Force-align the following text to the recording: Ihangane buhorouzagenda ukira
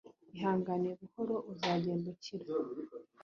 Ihangane 0.35 0.89
buhorouzagenda 0.99 2.07
ukira 2.13 2.45